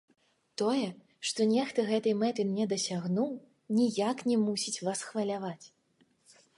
[0.61, 0.87] Тое,
[1.31, 3.31] што нехта гэтай мэты не дасягнуў,
[3.77, 5.65] ніяк не мусіць вас хваляваць.